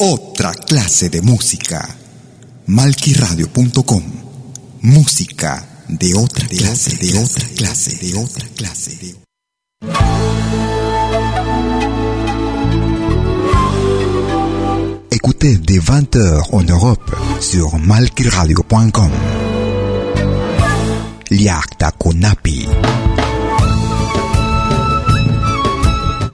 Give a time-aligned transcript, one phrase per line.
[0.00, 1.84] Otra clase de música.
[2.68, 4.02] Malquiradio.com.
[4.82, 8.96] Música de otra clase, de otra clase, de otra clase.
[8.96, 9.16] De...
[15.10, 19.10] Écoutez dès 20h en Europe sur malquiradio.com.
[21.28, 22.68] Liakta Konapi.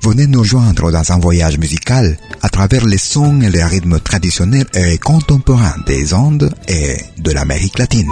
[0.02, 4.66] Venez nous joindre dans un voyage musical à travers les sons et les rythmes traditionnels
[4.74, 8.10] et contemporains des Andes et de l'Amérique latine.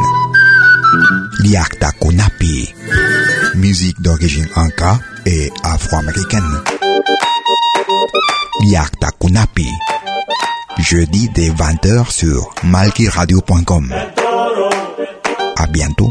[1.41, 2.73] Liakta Kunapi,
[3.56, 6.62] musique d'origine inca et afro-américaine.
[8.62, 9.69] Liakta Kunapi,
[10.78, 13.95] jeudi dès 20h sur malkiradio.com.
[15.59, 16.11] À bientôt.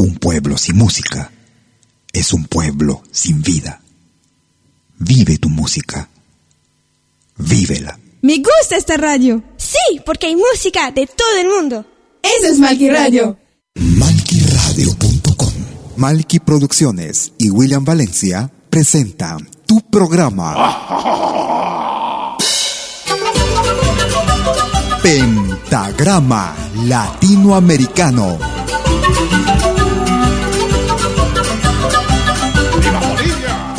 [0.00, 1.30] Un pueblo sin música
[2.10, 3.82] es un pueblo sin vida.
[4.98, 6.08] Vive tu música.
[7.36, 7.98] Vívela.
[8.22, 9.44] Me gusta esta radio.
[9.58, 11.84] Sí, porque hay música de todo el mundo.
[12.22, 13.38] Eso es Malqui Radio.
[13.74, 15.52] Malquiradio.com
[15.96, 20.78] Malqui Producciones y William Valencia presentan tu programa.
[25.02, 26.56] Pentagrama
[26.86, 28.49] Latinoamericano.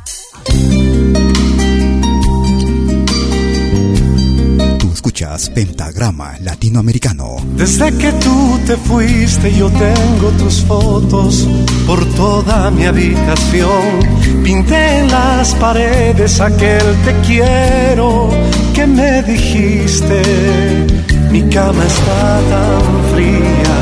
[4.79, 7.35] Tú escuchas Pentagrama Latinoamericano.
[7.55, 11.47] Desde que tú te fuiste yo tengo tus fotos
[11.85, 14.43] por toda mi habitación.
[14.43, 18.31] Pinté en las paredes aquel te quiero
[18.73, 21.08] que me dijiste.
[21.31, 23.77] Mi cama está tan fría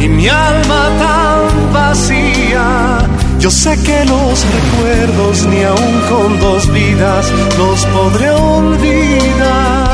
[0.00, 2.98] y mi alma tan vacía.
[3.38, 9.85] Yo sé que los recuerdos ni aun con dos vidas los podré olvidar.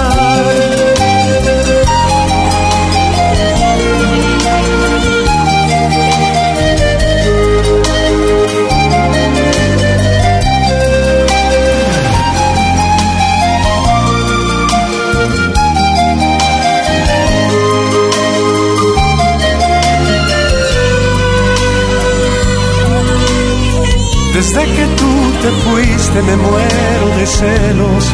[24.55, 28.05] Desde que tú te fuiste me muero de celos,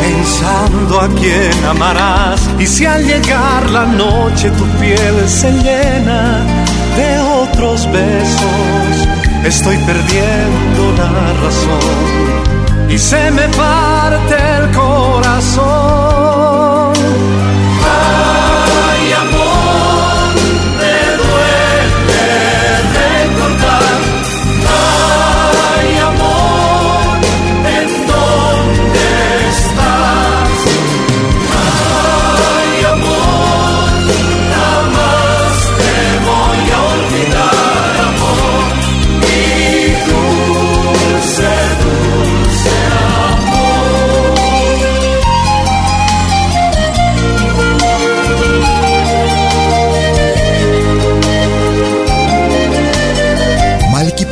[0.00, 2.40] pensando a quién amarás.
[2.58, 6.46] Y si al llegar la noche tu piel se llena
[6.96, 9.08] de otros besos,
[9.44, 11.10] estoy perdiendo la
[11.42, 16.11] razón y se me parte el corazón.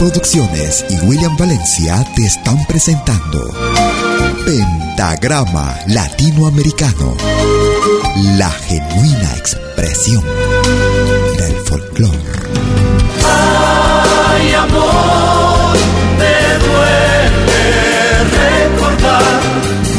[0.01, 3.53] Producciones y William Valencia te están presentando
[4.47, 7.15] Pentagrama Latinoamericano,
[8.39, 10.25] la genuina expresión
[11.37, 12.17] del folclore.
[13.27, 15.77] Ay, amor,
[16.17, 19.41] te duele recordar.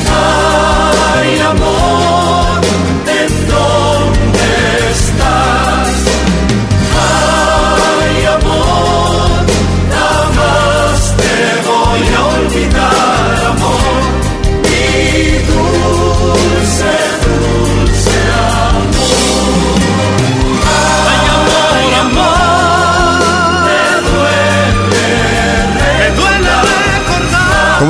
[0.10, 1.91] Ay, amor,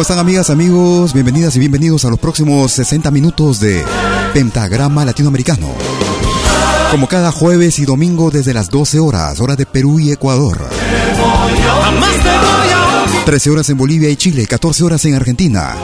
[0.01, 1.13] ¿Cómo están amigas, amigos?
[1.13, 3.85] Bienvenidas y bienvenidos a los próximos 60 minutos de
[4.33, 5.67] Pentagrama Latinoamericano.
[6.89, 10.57] Como cada jueves y domingo desde las 12 horas, hora de Perú y Ecuador.
[11.83, 13.25] Jamás te voy a olvidar.
[13.25, 15.75] 13 horas en Bolivia y Chile, 14 horas en Argentina,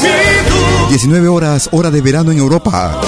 [0.00, 0.06] Si
[0.48, 3.00] tú 19 horas hora de verano en Europa.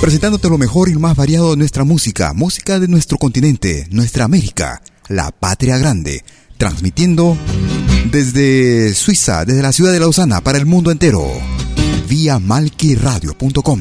[0.00, 4.24] Presentándote lo mejor y lo más variado de nuestra música, música de nuestro continente, nuestra
[4.24, 6.24] América, la patria grande,
[6.62, 7.36] transmitiendo
[8.12, 11.26] desde Suiza, desde la ciudad de Lausana para el mundo entero,
[12.08, 13.80] vía malquiradio.com.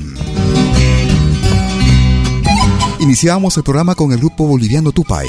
[3.00, 5.28] Iniciamos el programa con el grupo boliviano Tupay.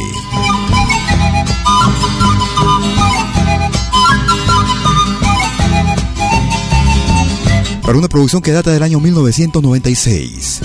[7.83, 10.61] Para una producción que data del año 1996.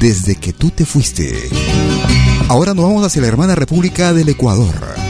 [0.00, 1.50] Desde que tú te fuiste.
[2.48, 5.05] Ahora nos vamos hacia la hermana República del Ecuador.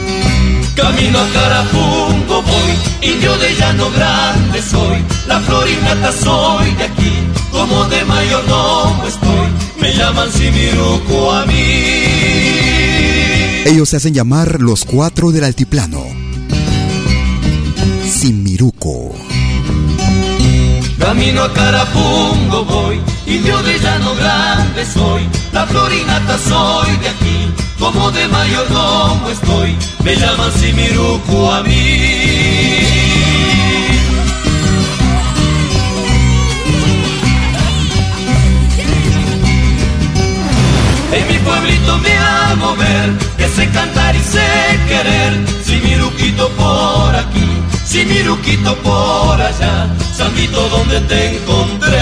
[0.77, 7.13] Camino a Carapungo voy, indio de llano grande soy, la flor innata soy de aquí,
[7.51, 9.49] como de mayordomo estoy,
[9.81, 11.55] me llaman Simiruco a mí.
[13.65, 16.05] Ellos se hacen llamar los cuatro del altiplano.
[18.07, 19.15] Simiruco.
[21.07, 25.23] Camino a Carapungo voy, indio de llano grande soy,
[25.53, 32.97] la flor innata soy de aquí, como de mayordomo estoy, me llaman Simiruco a mí.
[41.13, 44.49] En mi pueblito me hago ver que sé cantar y sé
[44.89, 45.47] querer.
[45.65, 47.56] Si mi ruquito por aquí,
[47.87, 51.97] si mi ruquito por allá, Sandito donde te encontré.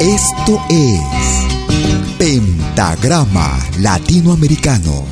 [0.00, 1.17] Esto es
[2.78, 5.04] Pentagrama Latinoamericano.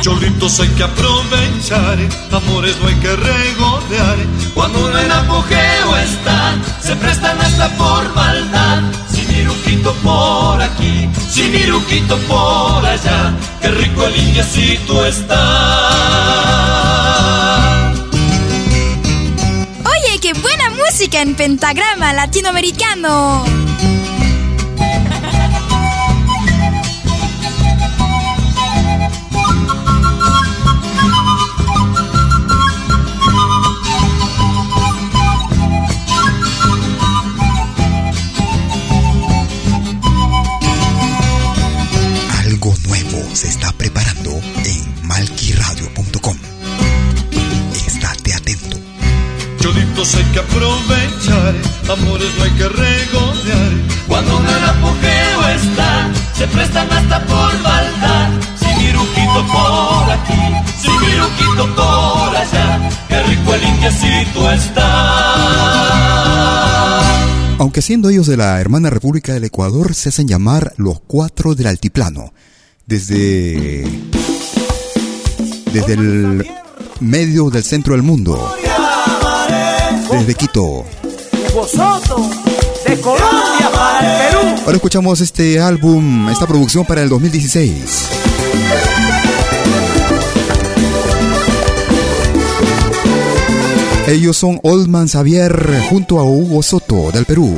[0.00, 1.96] Cholitos hay que aprovechar,
[2.32, 4.16] amores no hay que regodear.
[4.52, 8.82] Cuando uno en apogeo está, se prestan hasta por maldad.
[9.14, 15.38] Si mi ruquito por aquí, si mi ruquito por allá, qué rico el indiecito está.
[19.84, 23.44] Oye, qué buena música en pentagrama latinoamericano.
[50.32, 51.54] Que aprovechar,
[51.90, 53.72] amores no hay que regodear.
[54.08, 58.30] Cuando uno en apogeo está, se prestan hasta por maldad.
[58.56, 60.42] Si mi ruquito por aquí,
[60.80, 64.92] si mi ruquito por allá, qué rico el indiecito está.
[67.58, 71.66] Aunque siendo ellos de la hermana República del Ecuador, se hacen llamar los cuatro del
[71.66, 72.32] altiplano.
[72.86, 73.86] Desde.
[75.72, 76.46] Desde el
[77.00, 78.52] medio del centro del mundo.
[80.12, 80.84] Desde Quito.
[82.86, 84.62] de Colombia para el Perú.
[84.64, 88.08] Ahora escuchamos este álbum, esta producción para el 2016.
[94.08, 97.56] Ellos son Oldman Xavier junto a Hugo Soto del Perú.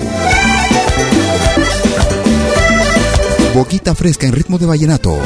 [3.54, 5.18] Boquita fresca en ritmo de vallenato.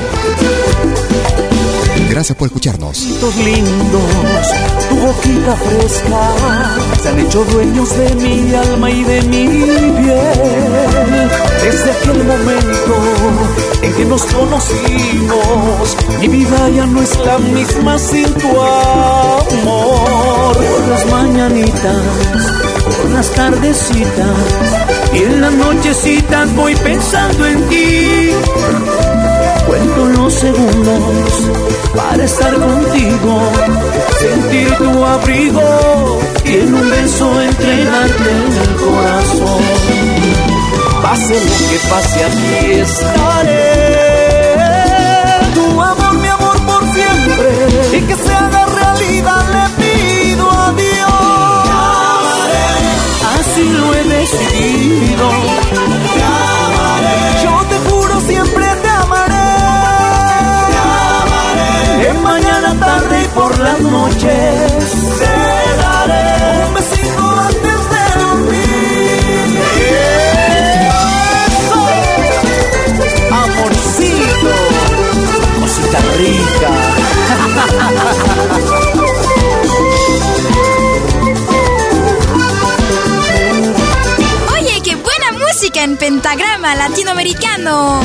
[2.09, 2.99] Gracias por escucharnos.
[3.03, 4.47] lindos,
[4.89, 6.21] tu boquita fresca,
[7.03, 11.31] se han hecho dueños de mi alma y de mi piel.
[11.63, 12.97] Desde aquel momento
[13.83, 19.49] en que nos conocimos, mi vida ya no es la misma sin tu amor.
[20.57, 22.03] Por las mañanitas,
[23.03, 24.37] por las tardecitas
[25.13, 29.28] y en las nochecitas voy pensando en ti
[29.69, 31.51] Cuento los segundos
[31.95, 33.53] para estar contigo,
[34.19, 38.31] sentir tu abrigo y en un beso entregarte
[38.65, 39.63] el corazón.
[41.03, 43.99] Pase lo que pase, aquí estaré.
[45.55, 47.49] Tu amor, mi amor por siempre,
[47.93, 51.69] y que se haga realidad, le pido a Dios.
[53.39, 55.27] Así lo he decidido.
[57.45, 58.88] Yo te juro siempre te
[62.23, 64.85] mañana, tarde y por las noches
[65.19, 69.69] te daré un besito antes de dormir.
[73.31, 74.55] Amorcito,
[75.61, 76.73] cosita rica.
[84.53, 88.01] Oye, qué buena música en pentagrama latinoamericano.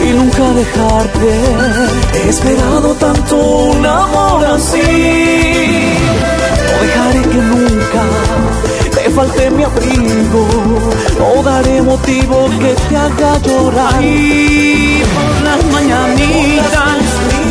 [0.00, 1.30] Y nunca dejarte.
[2.14, 5.98] He esperado tanto un amor así.
[6.70, 8.02] No dejaré que nunca
[8.94, 10.46] te falte mi abrigo.
[11.18, 14.04] No daré motivo que te haga llorar.
[14.04, 17.02] Y por las mañanitas,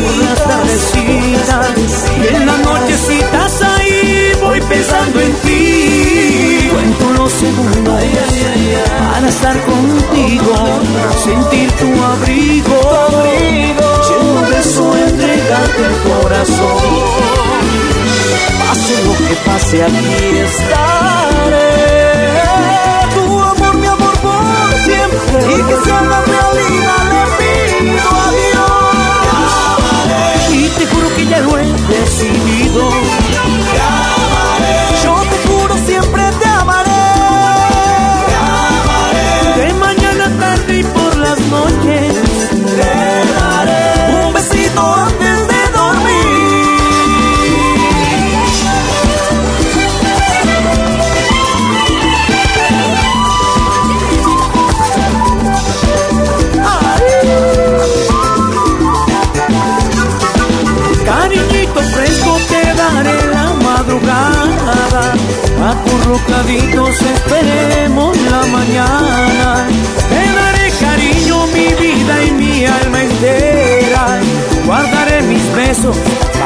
[0.02, 6.55] por las tardecitas y en las nochecitas ahí voy pensando en ti.
[6.86, 8.04] Los segundos
[9.16, 10.54] para estar contigo,
[11.24, 12.80] sentir tu abrigo,
[14.08, 16.78] lleno de beso, entregarte el corazón.
[18.60, 21.70] Pase lo que pase, aquí estaré.
[23.14, 25.38] Tu amor, mi amor, por siempre.
[25.50, 25.92] Y que se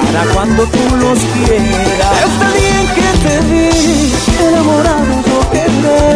[0.07, 2.14] para cuando tú los quieras.
[2.26, 3.71] Este día en que te vi,
[4.49, 6.11] enamorado yo quedé.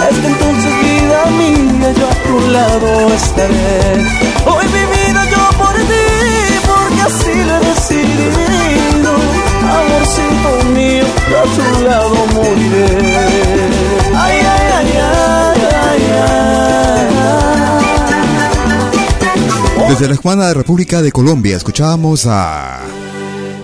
[0.00, 3.80] Desde entonces, vida mía, yo a tu lado estaré.
[4.46, 6.06] Hoy mi vida yo por ti,
[6.66, 9.12] porque así lo he decidido.
[9.76, 12.90] Amorcito mío, yo a tu lado moriré.
[14.16, 16.40] Ay, ay, ay, ay, ay, ay.
[19.88, 22.89] Desde la Juana República de Colombia escuchábamos a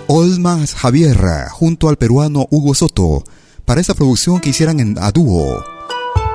[0.09, 1.17] Olmas Javier
[1.51, 3.25] junto al peruano Hugo Soto
[3.65, 5.61] para esa producción que hicieran en, a dúo.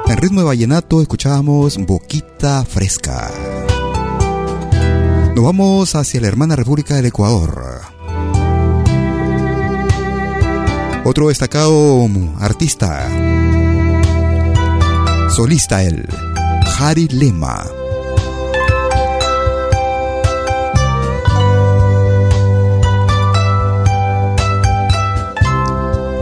[0.06, 3.30] En ritmo de vallenato escuchábamos Boquita Fresca.
[5.34, 7.80] Nos vamos hacia la hermana República del Ecuador.
[11.04, 12.06] Otro destacado
[12.38, 13.08] artista,
[15.30, 16.06] solista él,
[16.76, 17.64] Jari Lema.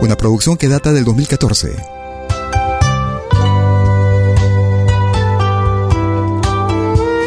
[0.02, 1.76] Una producción que data del 2014.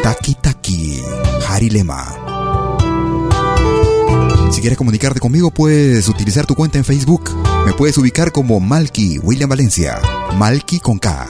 [0.02, 1.02] Taki Taki,
[1.46, 2.04] Jari Lema.
[4.50, 7.30] Si quieres comunicarte conmigo, puedes utilizar tu cuenta en Facebook.
[7.64, 10.00] Me puedes ubicar como Malky William Valencia.
[10.36, 11.28] Malky con K.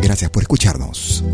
[0.00, 1.24] Gracias por escucharnos.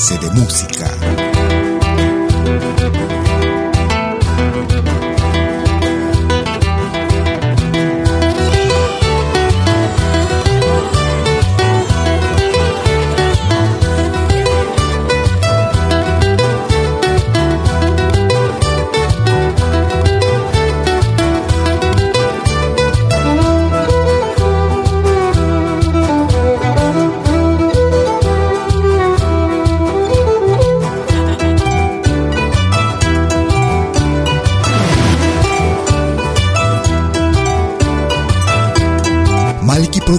[0.00, 0.99] clase de música.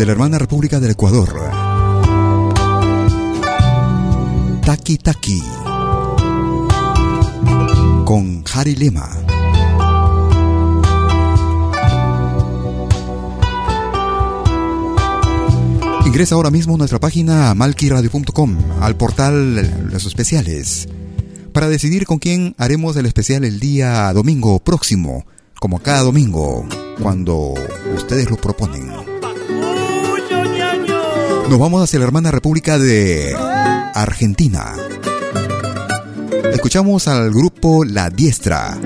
[0.00, 1.28] De la hermana República del Ecuador.
[4.64, 5.42] Taki Taki.
[8.06, 9.10] Con Harry Lema.
[16.06, 20.88] Ingresa ahora mismo a nuestra página malquiradio.com, al portal Los Especiales,
[21.52, 25.26] para decidir con quién haremos el especial el día domingo próximo,
[25.60, 26.66] como cada domingo,
[27.02, 27.52] cuando
[27.94, 29.09] ustedes lo proponen.
[31.50, 33.34] Nos vamos hacia la hermana República de
[33.94, 34.72] Argentina.
[36.52, 38.78] Escuchamos al grupo La Diestra.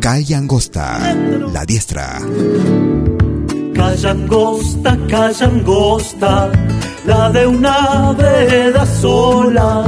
[0.00, 1.14] Calle Angosta,
[1.52, 2.18] La Diestra.
[3.74, 6.50] Calle Angosta, calle Angosta,
[7.04, 9.84] la de una vereda sola.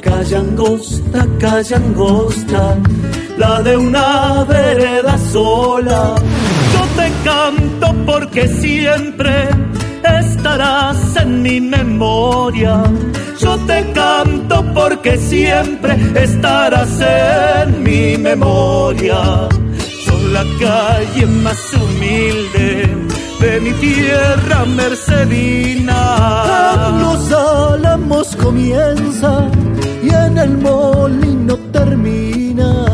[0.00, 2.78] Calle Angosta, calle Angosta,
[3.36, 6.14] la de una vereda sola.
[6.72, 9.65] Yo te canto porque siempre
[10.20, 12.82] estarás en mi memoria.
[13.38, 19.48] Yo te canto porque siempre estarás en mi memoria.
[20.04, 22.88] Son la calle más humilde
[23.40, 26.00] de mi tierra mercedina.
[26.88, 29.50] En los álamos comienza
[30.02, 32.86] y en el molino termina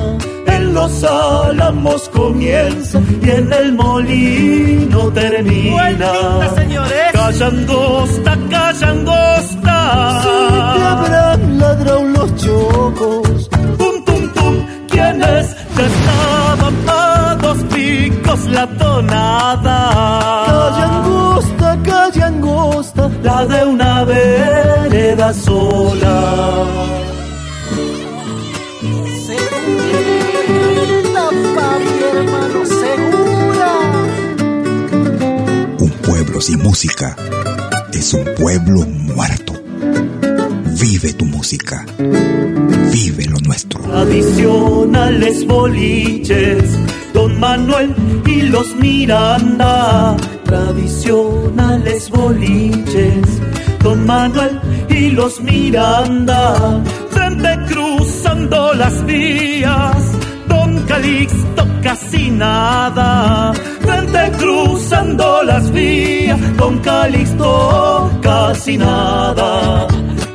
[0.72, 6.12] los álamos comienza y en el molino termina.
[7.12, 9.76] Calla angosta, calla angosta.
[10.22, 13.48] Si te habrán ladrado los chocos.
[13.78, 14.55] Tum, tum, tum,
[14.88, 19.78] quienes ya estaban a dos picos la tonada.
[20.46, 23.11] Calla angosta, calla angosta.
[23.22, 26.83] La de una vereda sola.
[36.42, 37.14] Sin música
[37.92, 38.81] es un pueblo
[39.14, 39.52] muerto.
[40.81, 41.87] Vive tu música,
[42.92, 43.81] vive lo nuestro.
[43.83, 46.64] Tradicionales boliches,
[47.14, 47.94] Don Manuel
[48.26, 50.16] y los Miranda.
[50.44, 53.22] Tradicionales boliches,
[53.85, 56.83] Don Manuel y los Miranda.
[57.11, 60.12] Frente cruzando las vías,
[60.92, 63.52] Calixto casi nada
[64.42, 69.87] cruzando las vías, con Calixto casi nada.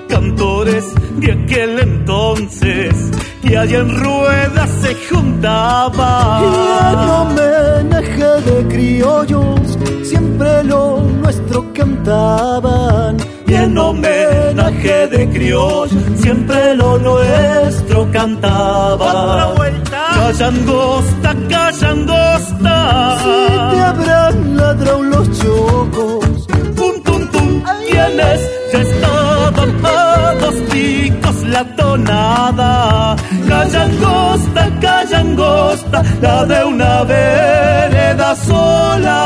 [0.07, 0.85] Cantores
[1.17, 2.95] de aquel entonces
[3.41, 6.43] que allá en ruedas se juntaban.
[6.43, 13.17] Y en homenaje de criollos siempre lo nuestro cantaban.
[13.47, 15.91] Y en homenaje de criollos
[16.21, 19.86] siempre lo nuestro cantaban.
[20.17, 23.17] Calla angosta, calla angosta.
[23.21, 26.47] Si te habrán ladrado los chocos.
[26.75, 27.63] Tum, tum, tum.
[27.87, 28.41] Quienes
[28.73, 33.15] ya estaban a dos picos la tonada.
[33.47, 39.21] Calla angosta, calla angosta, la de una vereda sola.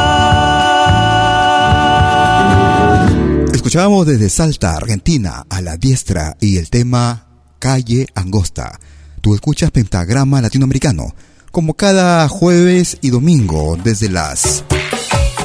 [3.53, 7.27] Escuchábamos desde Salta, Argentina, a la diestra y el tema
[7.59, 8.77] Calle Angosta
[9.21, 11.13] Tú escuchas Pentagrama Latinoamericano,
[11.51, 14.63] como cada jueves y domingo desde las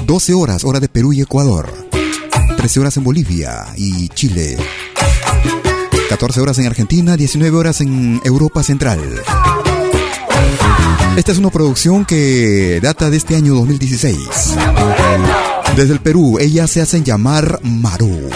[0.07, 1.71] 12 horas, hora de Perú y Ecuador.
[2.57, 4.57] 13 horas en Bolivia y Chile.
[6.09, 8.99] 14 horas en Argentina, 19 horas en Europa Central.
[11.19, 14.17] Esta es una producción que data de este año 2016.
[15.77, 18.31] Desde el Perú, ellas se hacen llamar Maru.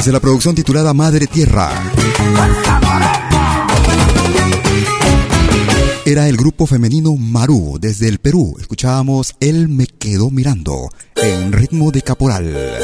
[0.00, 1.70] Desde la producción titulada Madre Tierra.
[6.06, 8.56] Era el grupo femenino Maru desde el Perú.
[8.58, 12.78] Escuchábamos Él me quedó mirando en ritmo de caporal.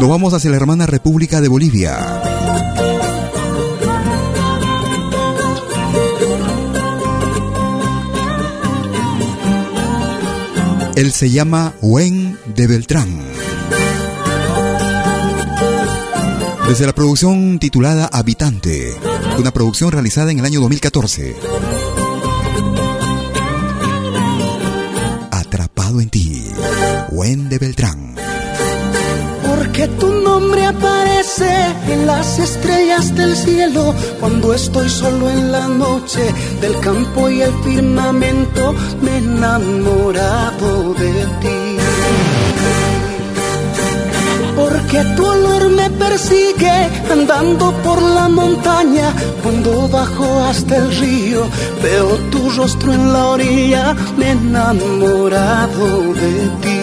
[0.00, 2.22] Nos vamos hacia la hermana República de Bolivia.
[10.96, 13.35] Él se llama Wen de Beltrán.
[16.68, 18.92] Desde la producción titulada Habitante,
[19.38, 21.36] una producción realizada en el año 2014.
[25.30, 26.44] Atrapado en ti,
[27.12, 28.16] Wen de Beltrán.
[29.46, 31.48] Porque tu nombre aparece
[31.88, 36.20] en las estrellas del cielo cuando estoy solo en la noche
[36.60, 42.25] del campo y el firmamento me he enamorado de ti
[44.96, 46.70] porque tu olor me persigue
[47.10, 49.12] andando por la montaña.
[49.42, 51.42] Cuando bajo hasta el río,
[51.82, 56.32] veo tu rostro en la orilla, me he enamorado de
[56.62, 56.80] ti.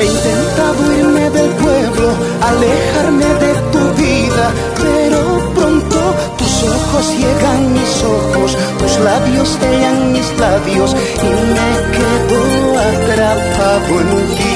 [0.00, 2.08] He intentado irme del pueblo,
[2.50, 4.46] alejarme de tu vida,
[4.80, 5.43] pero
[5.90, 12.40] tus ojos llegan mis ojos, tus labios sellan mis labios y me quedo
[12.78, 14.54] atrapado en ti.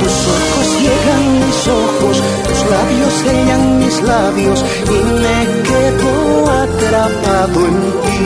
[0.00, 2.16] Tus ojos llegan mis ojos,
[2.46, 5.38] tus labios sellan mis labios y me
[5.68, 6.12] quedo
[6.64, 8.20] atrapado en ti.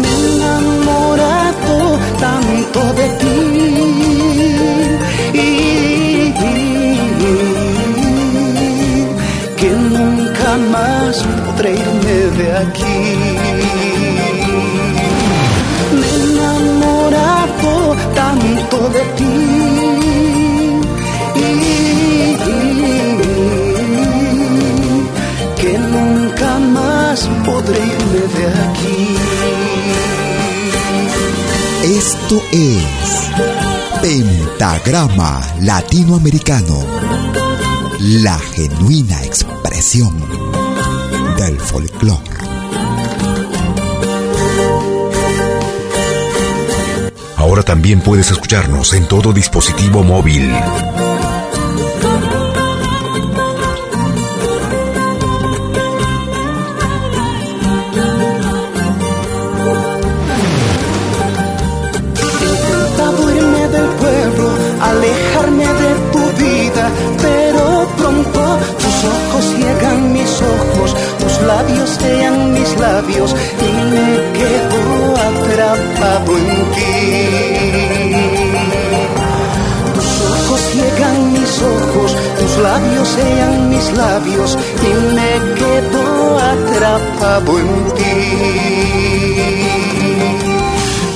[0.00, 1.76] Me he enamorado
[2.18, 3.64] tanto de ti
[5.32, 5.73] que
[10.56, 12.96] nunca más podré irme de aquí.
[15.98, 19.34] Me he enamorado tanto de ti
[25.60, 29.16] que nunca más podré irme de aquí.
[31.84, 33.30] Esto es
[34.00, 36.78] Pentagrama Latinoamericano,
[38.00, 40.23] la genuina expresión
[41.36, 42.30] del folclore.
[47.36, 50.50] Ahora también puedes escucharnos en todo dispositivo móvil.
[71.54, 73.30] Labios sellan mis labios
[73.68, 74.80] y me quedo
[75.28, 76.96] atrapado en ti.
[79.94, 84.50] Tus ojos llegan mis ojos, tus labios sellan mis labios
[84.88, 86.04] y me quedo
[86.52, 88.16] atrapado en ti.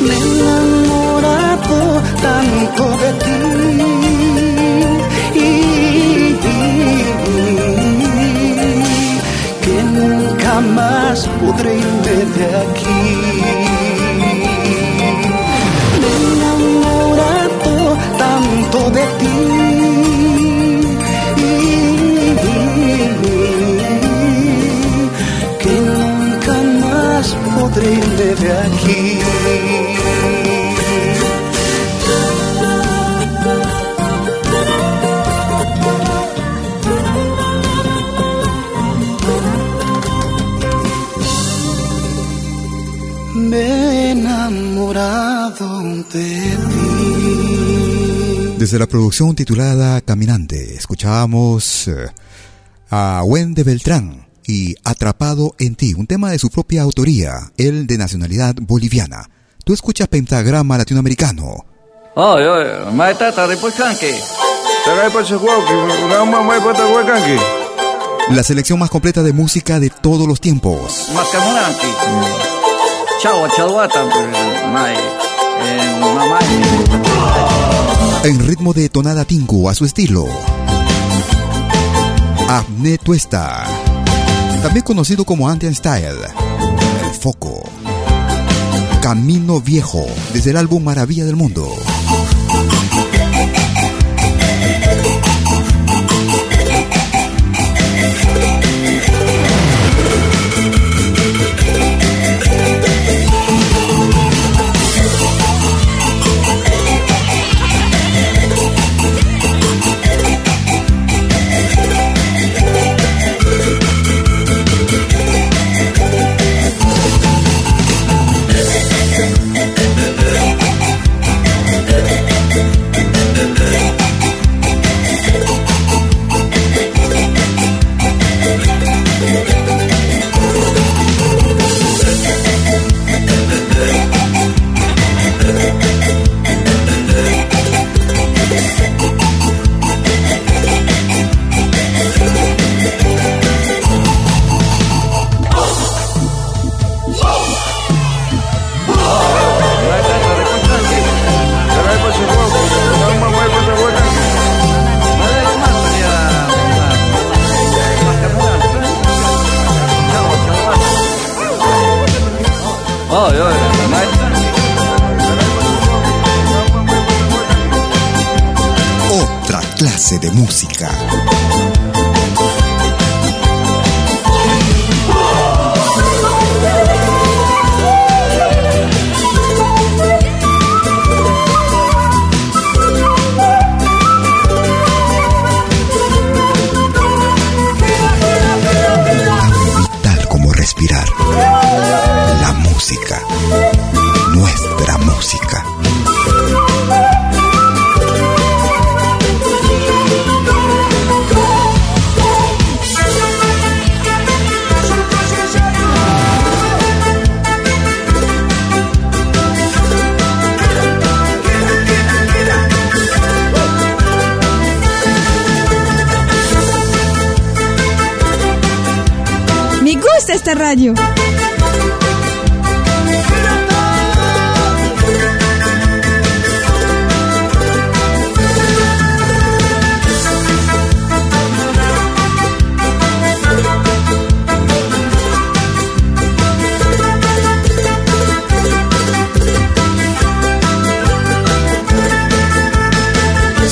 [0.07, 1.79] Me he enamorado
[2.27, 3.98] tanto de ti
[10.59, 13.01] nunca más podré irme de aquí.
[16.01, 19.37] Me he enamorado tanto de ti
[25.61, 30.28] que nunca más podré irme de aquí.
[48.69, 52.11] Desde la producción titulada Caminante, escuchábamos eh,
[52.91, 57.97] a Wende Beltrán y Atrapado en ti, un tema de su propia autoría, él de
[57.97, 59.31] nacionalidad boliviana.
[59.65, 61.65] Tú escuchas Pentagrama Latinoamericano.
[62.15, 64.15] Ay, ay, maetata, después canque.
[68.29, 71.09] La selección más completa de música de todos los tiempos.
[71.15, 71.87] Mascamonanque.
[73.23, 74.05] Chau, chaduata,
[74.71, 74.95] mai.
[76.15, 76.39] Mamá.
[78.25, 80.27] En ritmo de tonada tingu a su estilo.
[82.49, 83.65] Abne Tuesta.
[84.61, 86.19] También conocido como Andean Style.
[87.05, 87.63] El Foco.
[89.01, 91.69] Camino Viejo, desde el álbum Maravilla del Mundo.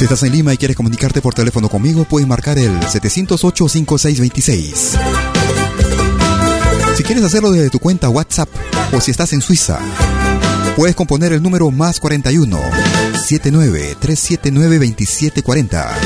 [0.07, 4.73] Estás en Lima y quieres comunicarte por teléfono conmigo, puedes marcar el 708-5626.
[6.97, 8.49] Si quieres hacerlo desde tu cuenta WhatsApp
[8.93, 9.81] o si estás en Suiza,
[10.77, 12.57] puedes componer el número más 41
[13.27, 15.99] 79 379 2740.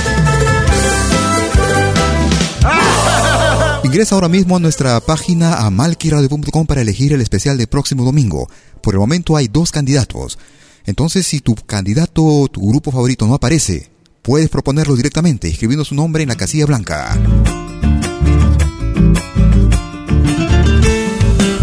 [3.84, 8.48] Ingresa ahora mismo a nuestra página a malquiradio.com para elegir el especial del próximo domingo.
[8.80, 10.38] Por el momento hay dos candidatos.
[10.90, 16.24] Entonces, si tu candidato, tu grupo favorito no aparece, puedes proponerlo directamente escribiendo su nombre
[16.24, 17.16] en la casilla blanca.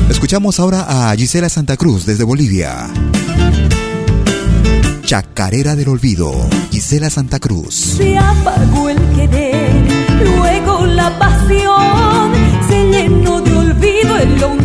[0.09, 2.87] Escuchamos ahora a Gisela Santa Cruz desde Bolivia.
[5.03, 6.33] Chacarera del Olvido,
[6.71, 7.75] Gisela Santa Cruz.
[7.97, 9.87] Se apagó el querer,
[10.23, 12.31] luego la pasión,
[12.69, 14.56] se llenó de olvido el hondanar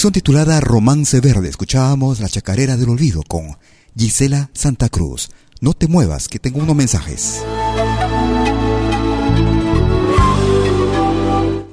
[0.00, 3.58] producción titulada Romance Verde, escuchábamos La Chacarera del Olvido con
[3.94, 5.28] Gisela Santa Cruz.
[5.60, 7.44] No te muevas, que tengo unos mensajes.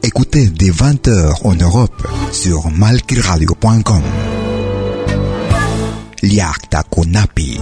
[0.03, 4.03] Écoutez dès 20h en Europe sur malkiradio.com.
[6.21, 7.61] Liakta Konapi.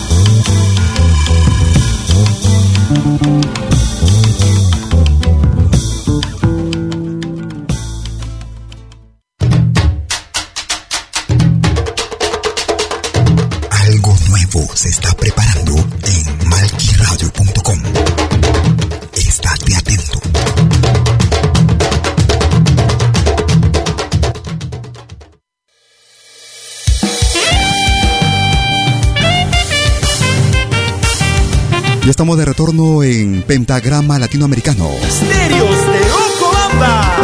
[32.11, 34.89] Ya estamos de retorno en Pentagrama Latinoamericano.
[34.89, 37.15] Misterios de Ocobamba.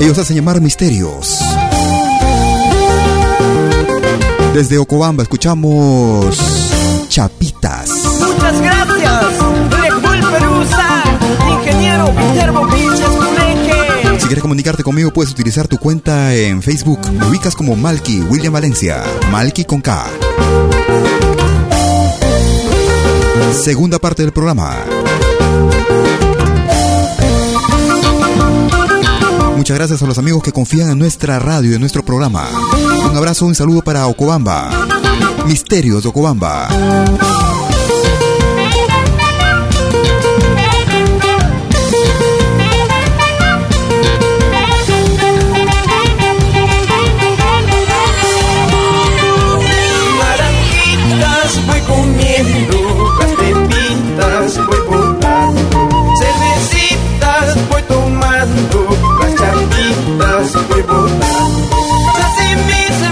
[0.00, 1.40] Ellos hacen llamar misterios.
[4.54, 6.38] Desde Ocobamba escuchamos
[7.08, 7.90] Chapitas.
[8.20, 9.24] Muchas gracias.
[9.68, 11.02] Rekbul Perusa.
[11.50, 14.20] Ingeniero Cuneje.
[14.20, 17.00] Si quieres comunicarte conmigo, puedes utilizar tu cuenta en Facebook.
[17.10, 19.02] Me ubicas como Malky William Valencia.
[19.32, 20.06] Malky con K.
[23.52, 24.76] Segunda parte del programa.
[29.56, 32.48] Muchas gracias a los amigos que confían en nuestra radio y en nuestro programa.
[33.10, 34.70] Un abrazo, un saludo para Ocobamba.
[35.46, 36.68] Misterios de Ocobamba.
[62.18, 63.10] Lazimize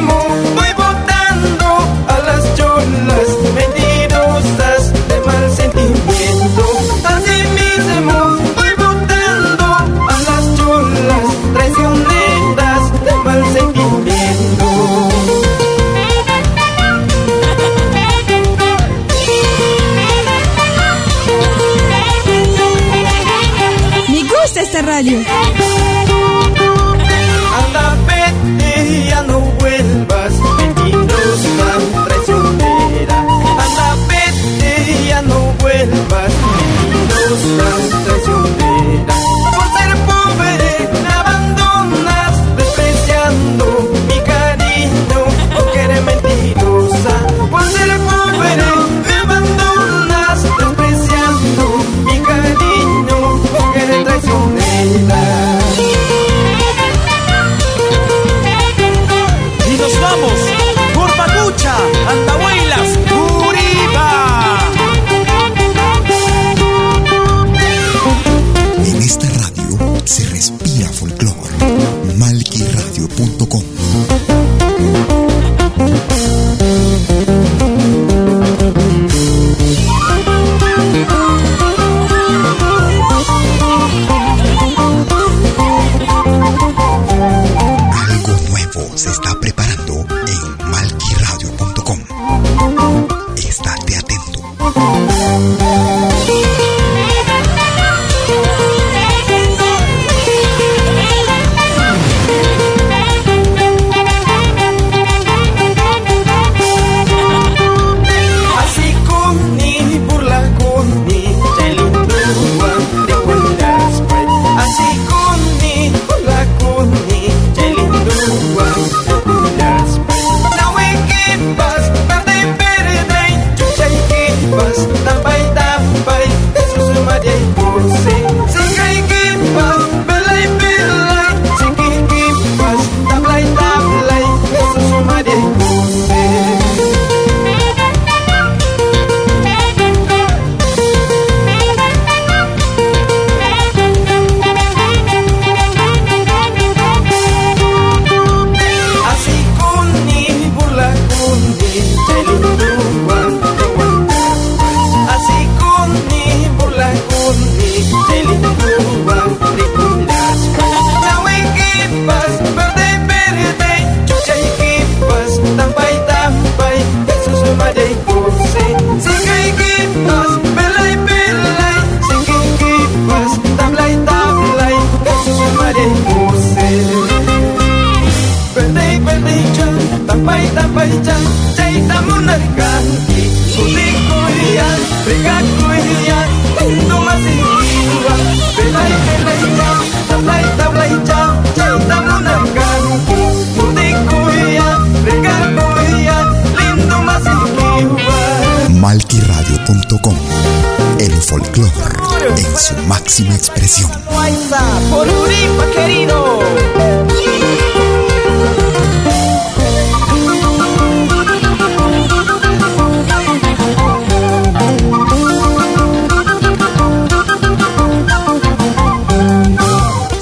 [204.91, 206.39] Por Uripa, querido.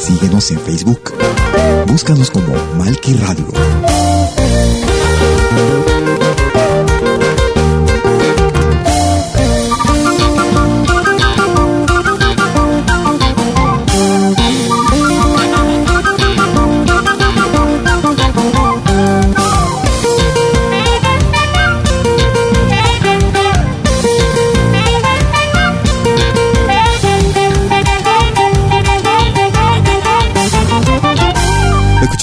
[0.01, 1.13] Síguenos en Facebook.
[1.87, 3.47] Búscanos como Malki Radio.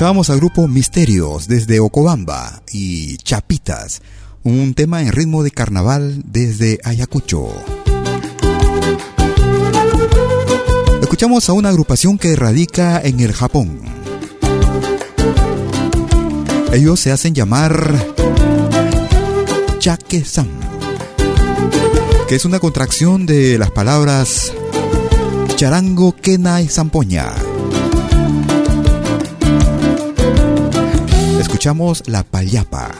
[0.03, 4.01] Escuchábamos al grupo Misterios desde Ocobamba y Chapitas,
[4.43, 7.47] un tema en ritmo de carnaval desde Ayacucho.
[11.01, 13.79] Escuchamos a una agrupación que radica en el Japón.
[16.73, 17.95] Ellos se hacen llamar
[19.79, 20.49] Chake-san,
[22.27, 24.51] que es una contracción de las palabras
[25.55, 27.52] charango, kena y zampoña
[31.63, 32.91] Escuchamos La Payapa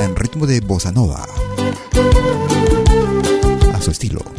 [0.00, 1.24] en ritmo de bossa nova
[3.72, 4.37] a su estilo.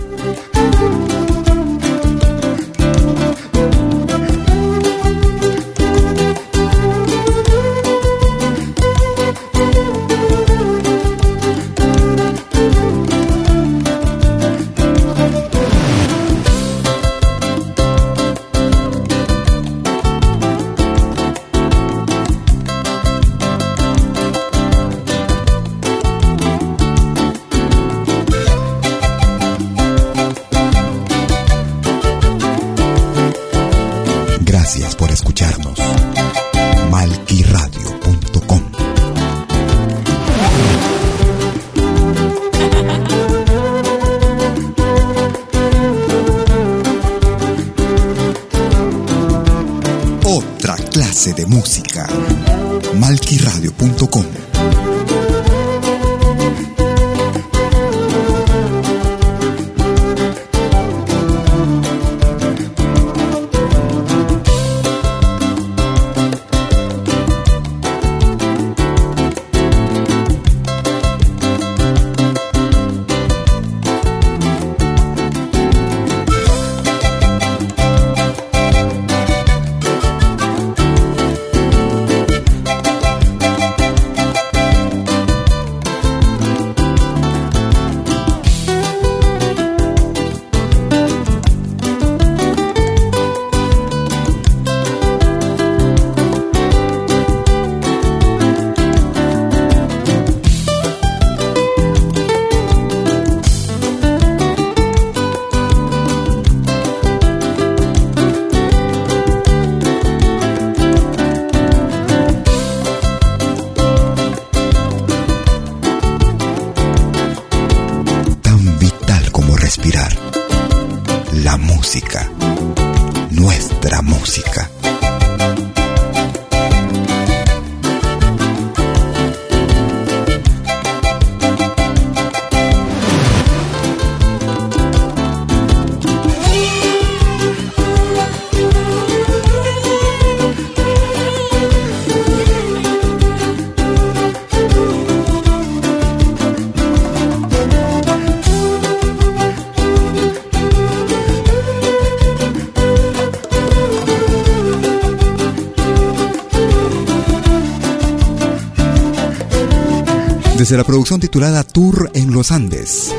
[160.70, 163.12] Desde la producción titulada Tour en los Andes.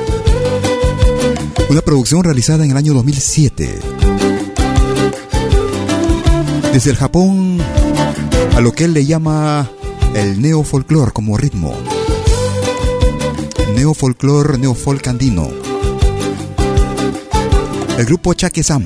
[1.69, 3.81] Una producción realizada en el año 2007.
[6.73, 7.59] Desde el Japón
[8.55, 9.69] a lo que él le llama
[10.15, 11.77] el neofolclor como ritmo.
[13.75, 15.51] Neofolclor, neofolk andino.
[17.99, 18.85] El grupo Chake-sam.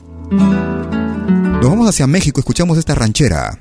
[1.62, 3.58] Nos vamos hacia México, escuchamos esta ranchera.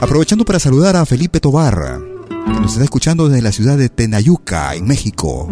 [0.00, 4.74] Aprovechando para saludar a Felipe Tobar, que nos está escuchando desde la ciudad de Tenayuca,
[4.74, 5.48] en México.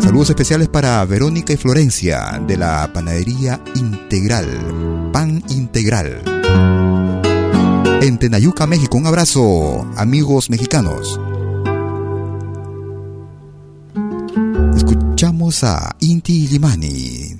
[0.00, 6.20] Saludos especiales para Verónica y Florencia de la Panadería Integral, Pan Integral.
[8.00, 11.20] En Tenayuca, México, un abrazo, amigos mexicanos.
[14.78, 17.34] Escuchamos a Inti Limani.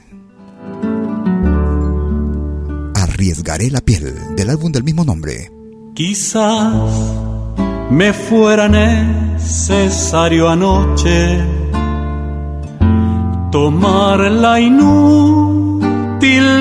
[2.97, 5.49] Arriesgaré la piel del álbum del mismo nombre.
[5.95, 6.75] Quizás
[7.91, 11.39] me fuera necesario anoche
[13.53, 16.19] tomar la inútil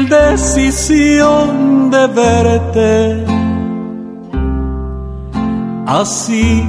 [0.07, 3.25] decisión de verte.
[5.87, 6.63] Así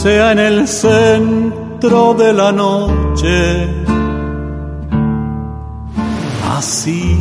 [0.00, 3.68] sea en el centro de la noche.
[6.56, 7.18] Así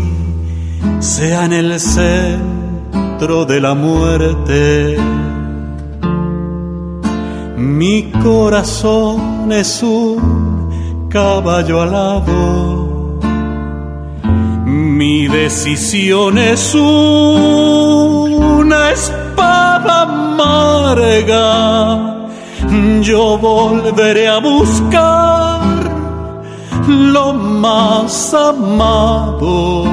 [0.99, 4.97] sea en el centro de la muerte.
[7.57, 13.19] Mi corazón es un caballo alado.
[14.63, 22.20] Mi decisión es una espada amarga.
[23.01, 25.61] Yo volveré a buscar
[26.87, 29.85] lo más amado,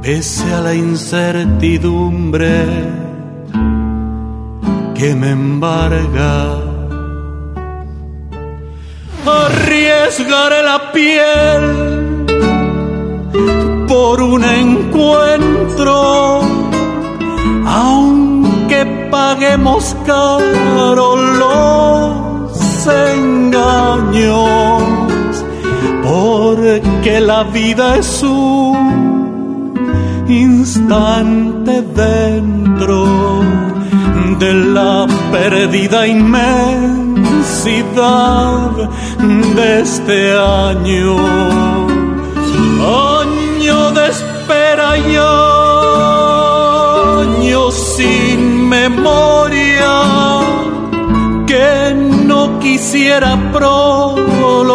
[0.00, 2.66] pese a la incertidumbre
[4.94, 6.58] que me embarga.
[9.26, 12.24] Arriesgaré la piel
[13.86, 16.40] por un encuentro,
[19.10, 24.82] paguemos caro los engaños,
[26.02, 29.74] porque la vida es un
[30.28, 33.42] instante dentro
[34.38, 37.12] de la perdida inmensidad
[39.56, 41.16] de este año.
[43.20, 45.16] Año de espera y
[47.36, 48.31] año sin
[48.88, 49.94] memoria
[51.46, 51.94] que
[52.26, 54.72] no quisiera prolongar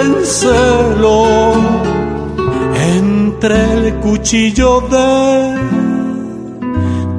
[0.00, 1.52] el celo
[2.96, 5.54] entre el cuchillo de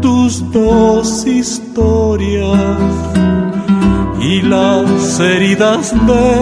[0.02, 2.82] tus dos historias
[4.20, 6.34] y las heridas de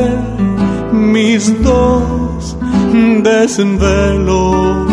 [0.92, 2.58] mis dos
[3.22, 4.93] desvelos.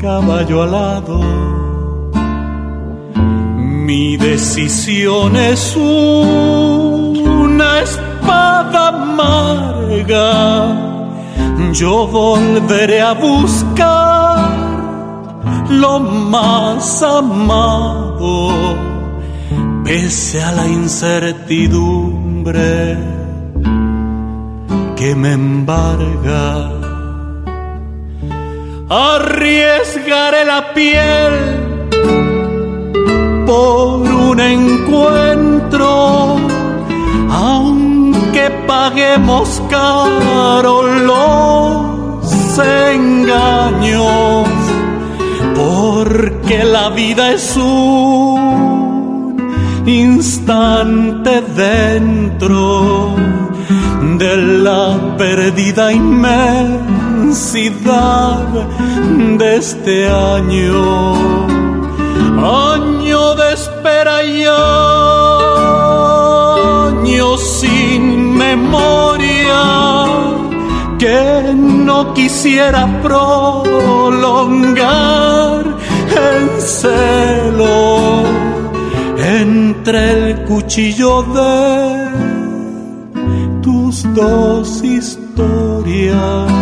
[0.00, 1.20] Caballo alado.
[3.86, 10.76] Mi decisión es una espada amarga.
[11.72, 14.48] Yo volveré a buscar
[15.68, 18.48] lo más amado,
[19.84, 22.96] pese a la incertidumbre
[24.96, 26.79] que me embarga.
[28.92, 31.32] Arriesgaré la piel
[33.46, 36.36] por un encuentro,
[37.30, 44.48] aunque paguemos caro los engaños,
[45.54, 49.36] porque la vida es un
[49.86, 53.14] instante dentro
[54.18, 55.92] de la perdida
[59.38, 61.14] de este año,
[62.72, 64.44] año de espera y
[66.98, 69.62] año sin memoria
[70.98, 73.66] que no quisiera prolongar
[76.08, 78.24] en celo
[79.18, 82.08] entre el cuchillo de
[83.62, 86.59] tus dos historias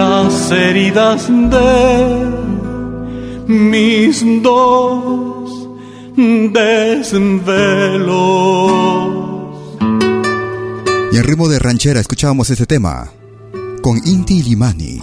[0.00, 2.26] las heridas de
[3.46, 5.68] mis dos
[6.16, 7.42] desvelos.
[11.12, 13.10] Y en ritmo de ranchera escuchábamos este tema
[13.82, 15.02] con Inti Limani.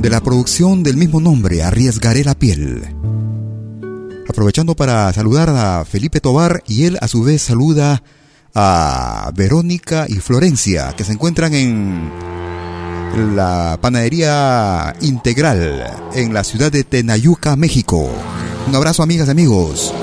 [0.00, 2.82] De la producción del mismo nombre, Arriesgaré la piel.
[4.28, 8.02] Aprovechando para saludar a Felipe Tobar y él a su vez saluda
[8.56, 12.10] a Verónica y Florencia que se encuentran en
[13.16, 18.08] la panadería integral en la ciudad de Tenayuca, México.
[18.68, 19.94] Un abrazo amigas y amigos.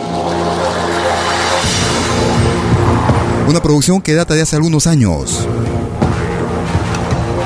[3.48, 5.48] Una producción que data de hace algunos años.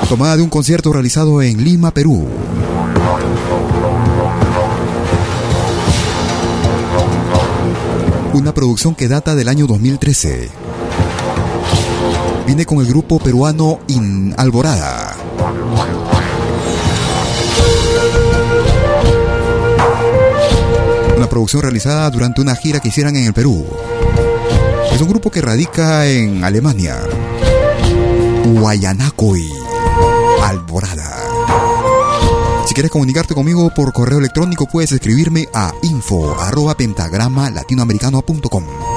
[0.08, 2.26] Tomada de un concierto realizado en Lima, Perú.
[8.34, 10.50] Una producción que data del año 2013.
[12.46, 15.17] Viene con el grupo peruano In Alborada.
[21.38, 23.64] Producción realizada durante una gira que hicieran en el Perú.
[24.92, 26.98] Es un grupo que radica en Alemania.
[28.44, 29.48] Guayanacoy,
[30.42, 31.16] Alborada.
[32.66, 36.36] Si quieres comunicarte conmigo por correo electrónico puedes escribirme a info
[36.76, 38.97] pentagrama latinoamericano.com.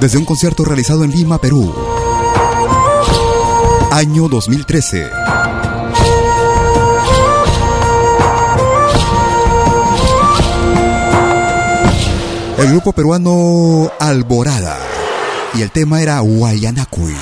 [0.00, 1.74] Desde un concierto realizado en Lima, Perú.
[3.90, 5.10] Año 2013.
[12.58, 14.78] El grupo peruano Alborada.
[15.54, 17.16] Y el tema era Guayanacuy.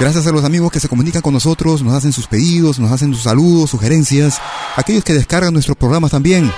[0.00, 3.14] Gracias a los amigos que se comunican con nosotros, nos hacen sus pedidos, nos hacen
[3.14, 4.40] sus saludos, sugerencias.
[4.74, 6.50] Aquellos que descargan nuestros programas también.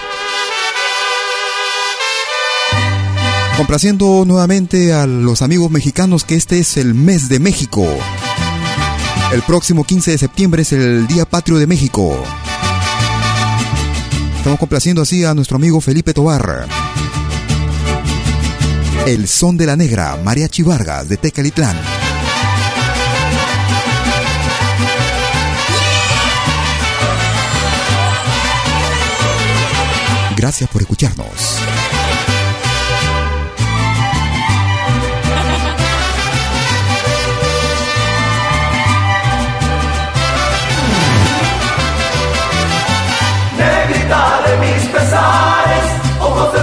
[3.57, 7.87] Complaciendo nuevamente a los amigos mexicanos que este es el mes de México.
[9.33, 12.23] El próximo 15 de septiembre es el Día Patrio de México.
[14.37, 16.67] Estamos complaciendo así a nuestro amigo Felipe Tobar.
[19.07, 21.77] El son de la negra, Mariachi Vargas de Tecalitlán.
[30.37, 31.66] Gracias por escucharnos.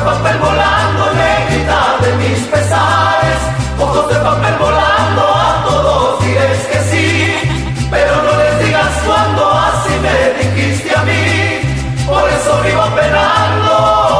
[0.04, 3.40] papel volando, negrita de mis pesares,
[3.80, 7.36] ojos de papel volando, a todos diréis que sí,
[7.90, 14.14] pero no les digas cuando así me dijiste a mí, por eso vivo penando.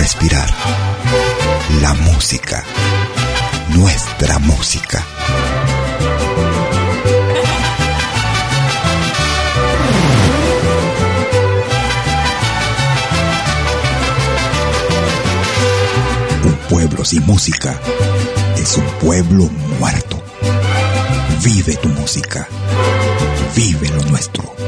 [0.00, 0.59] respirar.
[4.40, 5.04] Música.
[16.44, 17.80] Un pueblo sin música
[18.56, 20.22] es un pueblo muerto.
[21.42, 22.48] Vive tu música.
[23.54, 24.59] Vive lo nuestro.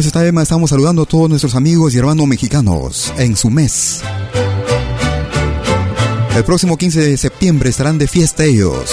[0.00, 4.00] Con este tema estamos saludando a todos nuestros amigos y hermanos mexicanos en su mes.
[6.34, 8.90] El próximo 15 de septiembre estarán de fiesta ellos.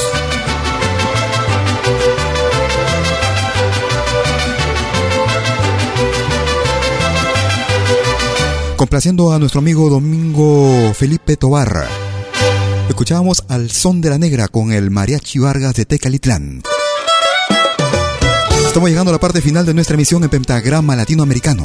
[8.76, 11.88] Complaciendo a nuestro amigo Domingo Felipe Tobarra.
[12.90, 16.64] Escuchábamos al son de la negra con el mariachi Vargas de Tecalitlán.
[18.78, 21.64] Estamos llegando a la parte final de nuestra emisión en Pentagrama Latinoamericano.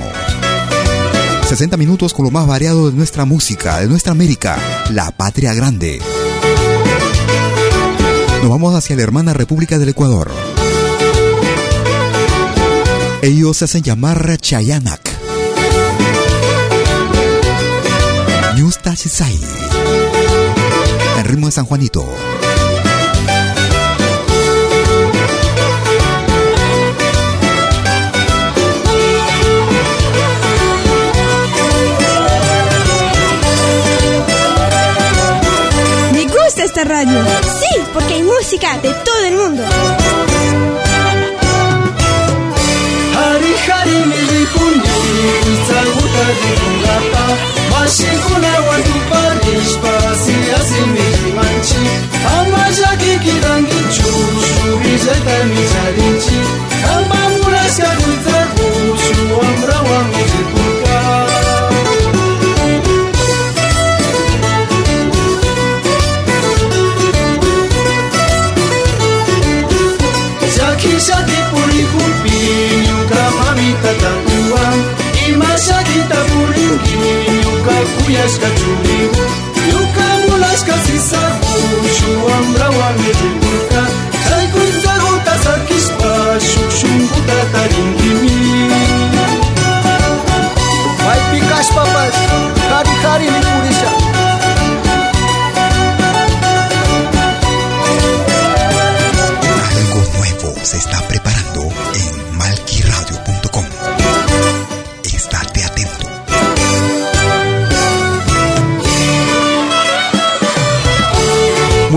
[1.47, 4.59] 60 minutos con lo más variado de nuestra música, de nuestra América,
[4.91, 6.01] la patria grande.
[8.41, 10.31] Nos vamos hacia la hermana República del Ecuador.
[13.21, 15.11] Ellos se hacen llamar Chayanak.
[18.97, 19.39] Sisai.
[21.19, 22.32] En ritmo de San Juanito.
[36.83, 37.25] Esta radio.
[37.61, 39.63] Sí, porque hay música de todo el mundo.
[43.15, 43.99] Hari hari
[47.71, 48.53] Mashikuna
[50.23, 51.83] Siasi milimanchi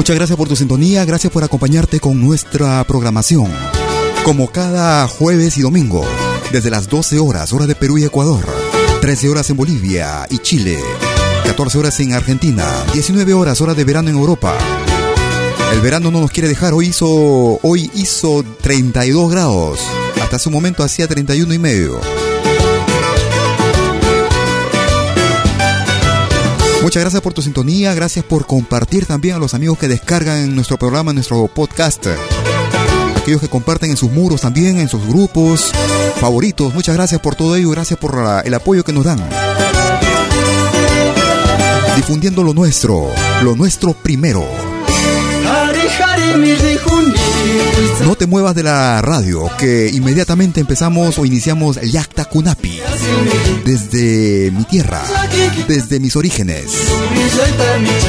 [0.06, 3.51] Muchas gracias por tu sintonía, gracias por acompañarte con nuestra programación.
[4.24, 6.06] Como cada jueves y domingo,
[6.51, 8.45] desde las 12 horas, hora de Perú y Ecuador,
[9.01, 10.78] 13 horas en Bolivia y Chile,
[11.45, 14.56] 14 horas en Argentina, 19 horas, hora de verano en Europa.
[15.74, 17.08] El verano no nos quiere dejar, hoy hizo,
[17.64, 19.80] hoy hizo 32 grados,
[20.22, 22.24] hasta hace un momento hacía 31 y medio.
[26.86, 30.77] Muchas gracias por tu sintonía, gracias por compartir también a los amigos que descargan nuestro
[30.77, 32.05] programa, nuestro podcast.
[33.17, 35.71] Aquellos que comparten en sus muros también, en sus grupos
[36.21, 36.75] favoritos.
[36.75, 38.15] Muchas gracias por todo ello, gracias por
[38.45, 39.19] el apoyo que nos dan.
[41.95, 43.07] Difundiendo lo nuestro,
[43.41, 44.45] lo nuestro primero.
[48.05, 52.79] No te muevas de la radio, que inmediatamente empezamos o iniciamos el Yakta Kunapi.
[53.63, 55.01] Desde mi tierra,
[55.67, 56.65] desde mis orígenes.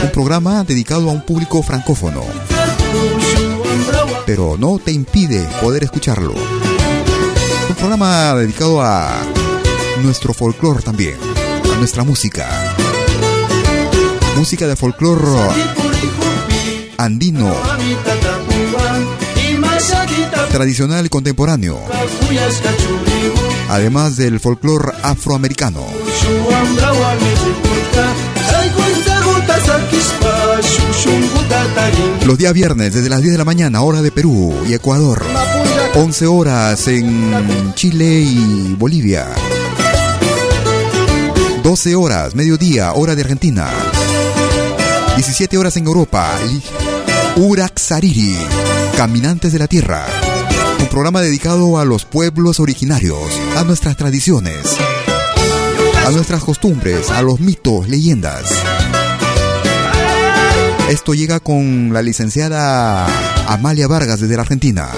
[0.03, 2.23] Un programa dedicado a un público francófono.
[4.27, 6.35] Pero no te impide poder escucharlo.
[7.69, 9.21] Un programa dedicado a
[10.03, 11.17] nuestro folclore también,
[11.73, 12.47] a nuestra música.
[14.37, 15.96] Música de folclore
[16.99, 17.55] andino,
[20.51, 21.81] tradicional y contemporáneo,
[23.69, 25.85] además del folclore afroamericano.
[32.27, 35.23] Los días viernes desde las 10 de la mañana, hora de Perú y Ecuador.
[35.95, 39.29] 11 horas en Chile y Bolivia.
[41.63, 43.69] 12 horas, mediodía, hora de Argentina.
[45.17, 46.31] 17 horas en Europa.
[47.37, 48.35] Uraxariri,
[48.97, 50.07] Caminantes de la Tierra.
[50.81, 53.21] Un programa dedicado a los pueblos originarios,
[53.57, 54.57] a nuestras tradiciones,
[56.07, 58.45] a nuestras costumbres, a los mitos, leyendas.
[60.89, 63.07] Esto llega con la licenciada
[63.47, 64.89] Amalia Vargas desde la Argentina.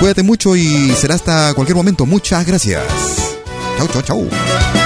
[0.00, 2.04] Cuídate mucho y será hasta cualquier momento.
[2.04, 2.82] Muchas gracias.
[3.78, 4.85] Chau, chau, chau.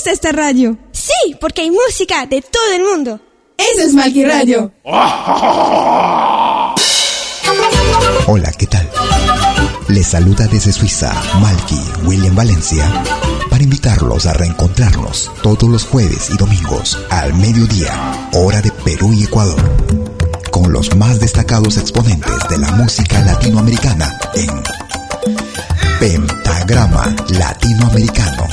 [0.00, 0.78] Gusta esta radio.
[0.92, 3.20] Sí, porque hay música de todo el mundo.
[3.58, 4.72] Eso es Malky Radio.
[8.26, 8.88] Hola, ¿qué tal?
[9.88, 12.90] Les saluda desde Suiza Malky William Valencia
[13.50, 17.92] para invitarlos a reencontrarnos todos los jueves y domingos al mediodía,
[18.32, 19.60] hora de Perú y Ecuador,
[20.50, 24.62] con los más destacados exponentes de la música latinoamericana en
[25.98, 28.46] Pentagrama Latinoamericano,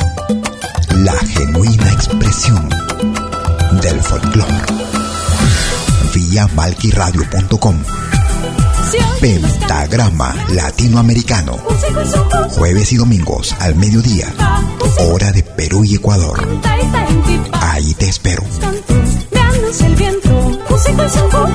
[1.04, 2.70] la genuina expresión
[3.82, 4.62] del folclore.
[6.14, 7.76] Vía malquiradio.com
[9.20, 11.58] Pentagrama Latinoamericano.
[12.52, 14.34] Jueves y domingos al mediodía.
[15.00, 16.48] Hora de Perú y Ecuador.
[17.52, 18.44] Ahí te espero.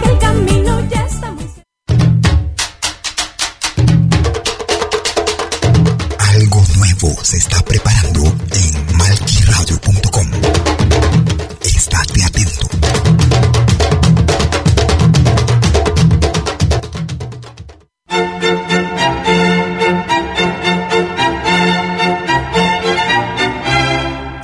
[0.04, 1.31] El camino ya está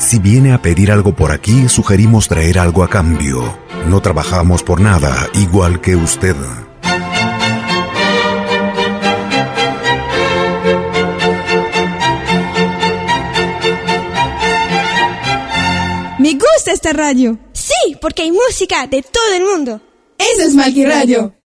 [0.08, 3.58] Si viene a pedir algo por aquí, sugerimos traer algo a cambio.
[3.88, 6.34] No trabajamos por nada, igual que usted.
[16.18, 17.38] Me gusta esta radio.
[17.52, 19.82] Sí, porque hay música de todo el mundo.
[20.16, 21.34] Eso es Malky Radio.